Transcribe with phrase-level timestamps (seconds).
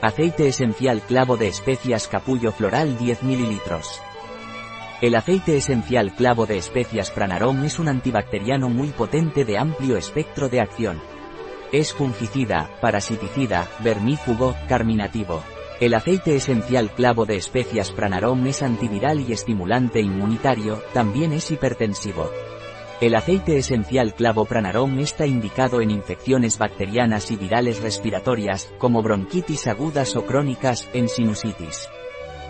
[0.00, 3.58] Aceite esencial clavo de especias capullo floral 10 ml.
[5.00, 10.48] El aceite esencial clavo de especias Pranarom es un antibacteriano muy potente de amplio espectro
[10.48, 11.00] de acción.
[11.72, 15.42] Es fungicida, parasiticida, vermífugo, carminativo.
[15.80, 22.30] El aceite esencial clavo de especias Pranarom es antiviral y estimulante inmunitario, también es hipertensivo.
[23.00, 29.68] El aceite esencial clavo Pranarom está indicado en infecciones bacterianas y virales respiratorias, como bronquitis
[29.68, 31.88] agudas o crónicas, en sinusitis.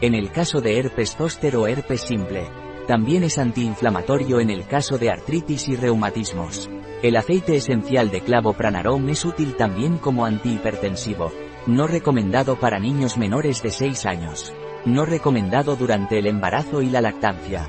[0.00, 2.48] En el caso de herpes zóster o herpes simple.
[2.88, 6.68] También es antiinflamatorio en el caso de artritis y reumatismos.
[7.04, 11.32] El aceite esencial de clavo Pranarom es útil también como antihipertensivo.
[11.68, 14.52] No recomendado para niños menores de 6 años.
[14.86, 17.68] No recomendado durante el embarazo y la lactancia.